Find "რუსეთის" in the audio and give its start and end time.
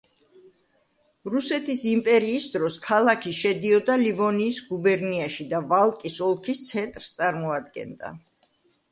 1.31-1.81